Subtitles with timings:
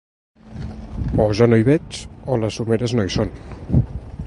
[1.25, 1.99] O jo no hi veig,
[2.37, 3.35] o les someres no hi són.